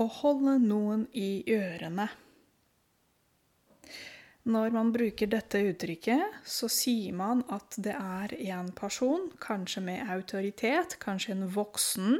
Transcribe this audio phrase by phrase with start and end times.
[0.00, 2.06] Å holde noen i ørene.
[4.42, 10.08] Når man bruker dette uttrykket, så sier man at det er en person, kanskje med
[10.10, 12.16] autoritet, kanskje en voksen,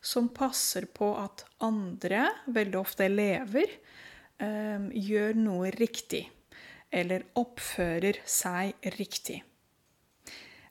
[0.00, 3.76] som passer på at andre, veldig ofte elever,
[4.38, 6.24] eh, gjør noe riktig.
[6.88, 9.42] Eller oppfører seg riktig.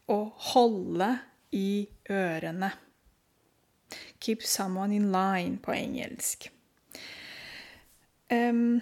[0.09, 0.19] Å
[0.55, 1.11] holde
[1.53, 2.71] i ørene.
[4.19, 6.49] Keep someone in line på engelsk.
[8.31, 8.81] Um,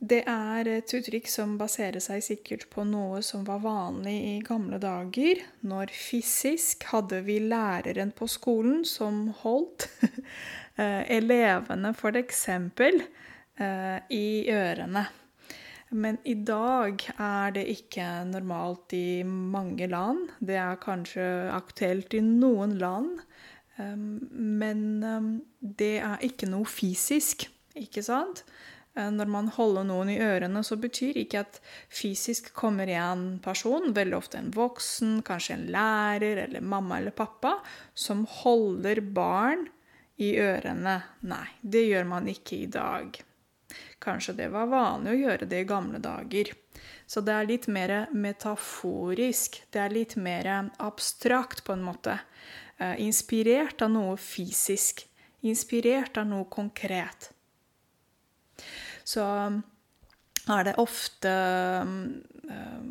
[0.00, 4.78] det er et uttrykk som baserer seg sikkert på noe som var vanlig i gamle
[4.82, 5.40] dager.
[5.64, 9.88] Når fysisk hadde vi læreren på skolen som holdt
[10.80, 13.00] eh, elevene, eksempel,
[13.56, 15.06] eh, i ørene.
[15.90, 20.28] Men i dag er det ikke normalt i mange land.
[20.40, 23.22] Det er kanskje aktuelt i noen land.
[23.82, 25.30] Ehm, men ehm,
[25.60, 28.44] det er ikke noe fysisk, ikke sant?
[28.96, 31.60] Eh, når man holder noen i ørene, så betyr ikke at
[31.92, 37.58] fysisk kommer en person, veldig ofte en voksen, kanskje en lærer eller mamma eller pappa,
[37.94, 39.68] som holder barn
[40.16, 41.00] i ørene.
[41.28, 43.18] Nei, det gjør man ikke i dag.
[44.00, 46.52] Kanskje det var vanlig å gjøre det i gamle dager.
[47.06, 49.60] Så det er litt mer metaforisk.
[49.72, 50.48] Det er litt mer
[50.82, 52.16] abstrakt, på en måte.
[52.78, 55.06] Eh, inspirert av noe fysisk.
[55.46, 57.30] Inspirert av noe konkret.
[59.06, 59.24] Så
[60.46, 61.32] er det ofte
[62.50, 62.82] eh,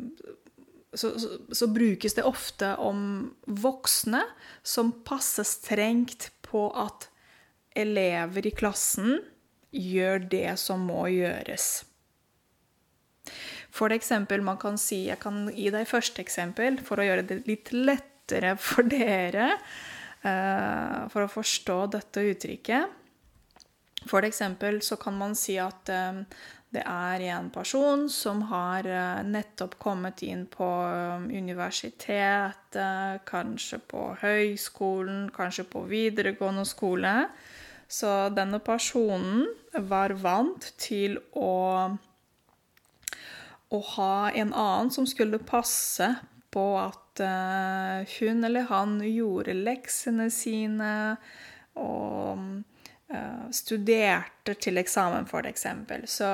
[0.96, 3.00] så, så, så, brukes det ofte om
[3.46, 4.22] voksne
[4.62, 7.10] som passer strengt på at
[7.76, 9.18] elever i klassen
[9.76, 11.84] gjør det som må gjøres.
[13.76, 17.42] For eksempel, man kan si Jeg kan gi deg første eksempel for å gjøre det
[17.50, 17.72] litt
[18.26, 19.52] lettere for dere
[20.24, 22.86] uh, for å forstå dette uttrykket.
[24.06, 26.22] For eksempel så kan man si at uh,
[26.74, 30.66] det er en person som har uh, nettopp kommet inn på
[31.30, 32.76] universitetet,
[33.24, 37.28] kanskje på høyskolen, kanskje på videregående skole.
[37.88, 39.46] Så denne personen
[39.86, 41.94] var vant til å,
[43.70, 46.16] å ha en annen som skulle passe
[46.50, 50.90] på at uh, hun eller han gjorde leksene sine
[51.76, 52.38] og
[53.12, 56.06] uh, studerte til eksamen, for eksempel.
[56.10, 56.30] Så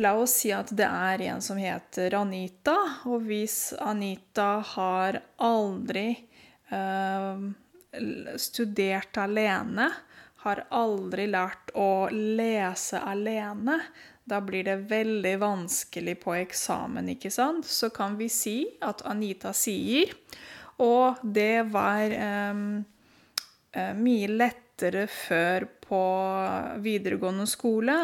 [0.00, 6.06] La oss si at det er en som heter Anita, og hvis Anita har aldri
[6.72, 7.50] uh,
[8.40, 9.90] studert alene,
[10.42, 13.76] har aldri lært å lese alene,
[14.24, 17.66] da blir det veldig vanskelig på eksamen, ikke sant?
[17.66, 20.12] Så kan vi si at Anita sier
[20.82, 22.14] Og det var
[22.54, 22.82] um,
[23.98, 26.04] mye lettere før på
[26.82, 27.96] videregående skole,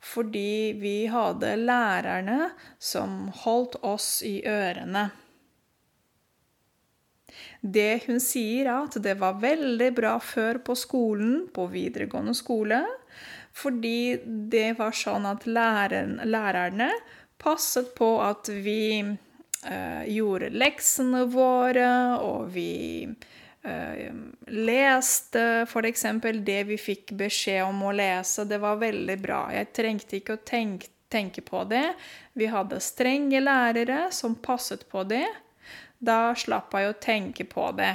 [0.00, 5.10] fordi vi hadde lærerne som holdt oss i ørene.
[7.60, 12.82] Det hun sier, er at det var veldig bra før på skolen, på videregående skole,
[13.56, 16.90] fordi det var sånn at læreren, lærerne
[17.40, 21.88] passet på at vi eh, gjorde leksene våre,
[22.20, 24.10] og vi eh,
[24.52, 26.04] leste f.eks.
[26.44, 28.44] det vi fikk beskjed om å lese.
[28.44, 29.40] Det var veldig bra.
[29.54, 31.86] Jeg trengte ikke å tenke, tenke på det.
[32.36, 35.26] Vi hadde strenge lærere som passet på det.
[35.96, 37.94] Da slapp jeg å tenke på det.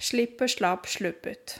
[0.00, 1.58] Slipper, slapp, sluppet.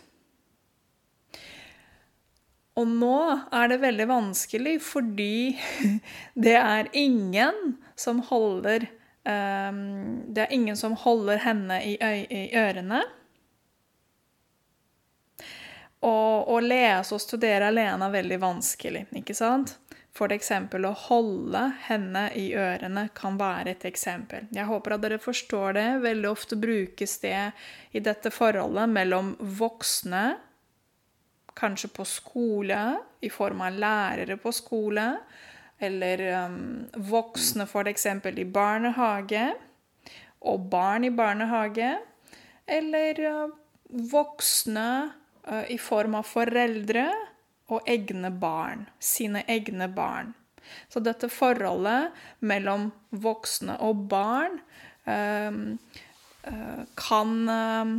[2.75, 3.19] Og nå
[3.55, 5.55] er det veldig vanskelig fordi
[6.47, 8.89] det er ingen som holder
[9.23, 13.05] um, Det er ingen som holder henne i, i ørene.
[16.05, 19.79] Og å lese og studere alene er veldig vanskelig, ikke sant?
[20.15, 20.51] F.eks.
[20.87, 24.45] å holde henne i ørene kan være et eksempel.
[24.55, 25.87] Jeg håper at dere forstår det.
[26.05, 27.39] Veldig ofte brukes det
[27.91, 30.37] i dette forholdet mellom voksne,
[31.55, 32.81] kanskje på skole,
[33.21, 35.07] i form av lærere på skole,
[35.79, 38.07] eller um, voksne f.eks.
[38.07, 39.45] i barnehage,
[40.45, 41.95] og barn i barnehage,
[42.67, 43.55] eller uh,
[44.11, 44.89] voksne
[45.49, 47.09] uh, i form av foreldre
[47.73, 48.87] og egne barn.
[49.01, 50.35] Sine egne barn.
[50.89, 52.15] Så dette forholdet
[52.45, 52.89] mellom
[53.25, 54.59] voksne og barn
[55.05, 55.79] um,
[56.49, 57.97] uh, kan um,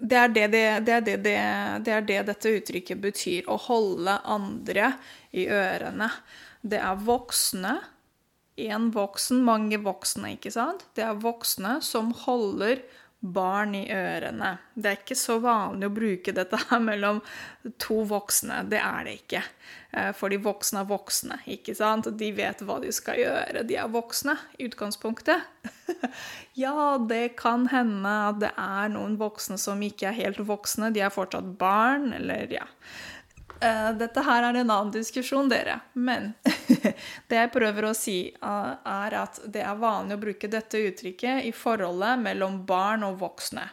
[0.00, 3.46] det, er det, det, det, det, er det dette uttrykket betyr.
[3.48, 4.92] Å holde andre
[5.32, 6.10] i ørene.
[6.60, 7.78] Det er voksne.
[8.56, 10.86] Én voksen, mange voksne, ikke sant?
[10.96, 12.80] Det er voksne som holder
[13.20, 14.56] barn i ørene.
[14.74, 17.22] Det er ikke så vanlig å bruke dette her mellom
[17.82, 18.60] to voksne.
[18.70, 19.42] Det er det ikke.
[19.96, 22.10] Eh, for de voksne er voksne, ikke sant?
[22.20, 23.64] De vet hva de skal gjøre.
[23.66, 25.48] De er voksne i utgangspunktet.
[26.64, 30.92] ja, det kan hende at det er noen voksne som ikke er helt voksne.
[30.94, 32.68] De er fortsatt barn, eller ja.
[33.60, 35.78] Eh, dette her er en annen diskusjon, dere.
[35.94, 36.32] Men
[37.28, 41.48] det jeg prøver å si, uh, er at det er vanlig å bruke dette uttrykket
[41.48, 43.64] i forholdet mellom barn og voksne.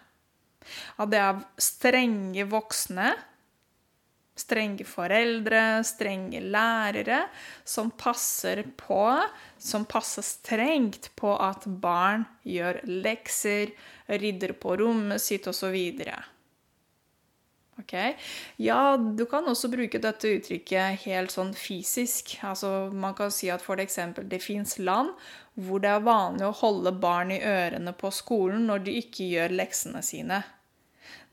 [0.96, 3.12] At det er strenge voksne,
[4.40, 7.26] strenge foreldre, strenge lærere,
[7.64, 9.04] som passer på
[9.64, 13.70] Som passer strengt på at barn gjør lekser,
[14.08, 15.78] rydder på rommet sitt osv.
[17.82, 18.14] Okay?
[18.62, 22.36] Ja, du kan også bruke dette uttrykket helt sånn fysisk.
[22.46, 25.14] Altså, man kan si at for eksempel det fins land
[25.54, 29.58] hvor det er vanlig å holde barn i ørene på skolen når de ikke gjør
[29.58, 30.44] leksene sine.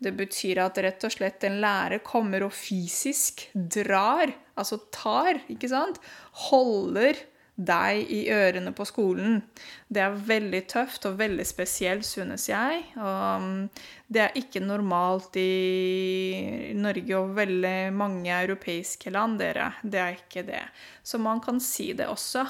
[0.01, 5.69] Det betyr at rett og slett en lærer kommer og fysisk drar, altså tar, ikke
[5.69, 6.01] sant,
[6.49, 7.21] holder
[7.61, 9.41] deg i ørene på skolen.
[9.89, 12.83] Det er veldig tøft og veldig spesielt, synes jeg.
[12.97, 13.69] Og um,
[14.09, 19.73] det er ikke normalt i Norge og veldig mange europeiske land, dere.
[19.83, 20.65] Det er ikke det.
[21.03, 22.47] Så man kan si det også.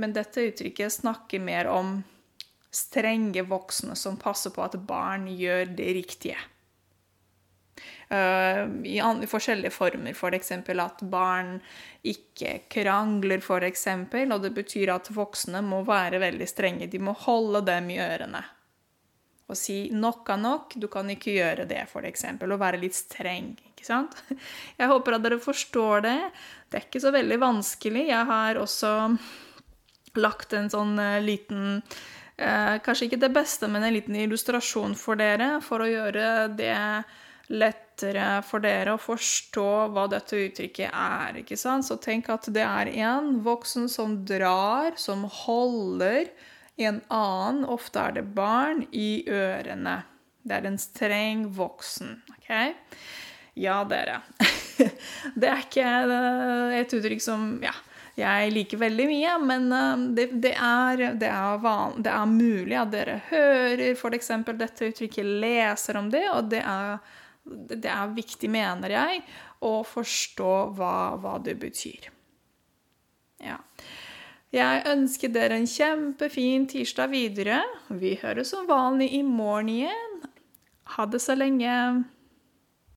[0.00, 2.00] Men dette uttrykket snakker mer om
[2.70, 6.38] strenge voksne som passer på at barn gjør det riktige.
[8.10, 8.98] Uh, i,
[9.30, 10.52] forskjellige former, f.eks.
[10.66, 11.58] For at barn
[12.02, 13.86] ikke krangler, f.eks.
[14.26, 16.90] Og det betyr at voksne må være veldig strenge.
[16.90, 18.42] De må holde dem i ørene.
[19.50, 22.24] Og si 'nok er nok', du kan ikke gjøre det, f.eks.
[22.40, 23.56] Og være litt streng.
[23.72, 24.14] ikke sant?
[24.78, 26.18] Jeg håper at dere forstår det.
[26.70, 28.06] Det er ikke så veldig vanskelig.
[28.08, 28.92] Jeg har også
[30.14, 31.82] lagt en sånn uh, liten
[32.38, 36.78] uh, Kanskje ikke det beste, men en liten illustrasjon for dere for å gjøre det
[37.50, 41.40] lettere for dere å forstå hva dette uttrykket er.
[41.42, 41.86] ikke sant?
[41.86, 46.30] Så tenk at det er en voksen som drar, som holder
[46.80, 50.00] en annen, ofte er det barn, i ørene.
[50.42, 52.20] Det er en streng voksen.
[52.38, 52.50] ok?
[53.60, 54.22] Ja, dere.
[55.40, 57.74] det er ikke eh, et uttrykk som ja,
[58.16, 62.78] jeg liker veldig mye, men eh, det, det, er, det, er van, det, er, mulig
[62.78, 64.32] at dere hører f.eks.
[64.54, 67.18] dette uttrykket, leser om det, og det er
[67.50, 69.22] det er viktig, mener jeg,
[69.60, 72.10] å forstå hva, hva det betyr.
[73.44, 73.58] Ja.
[74.50, 77.60] Jeg ønsker dere en kjempefin tirsdag videre.
[77.88, 80.16] Vi høres som vanlig i morgen igjen.
[80.96, 81.74] Ha det så lenge.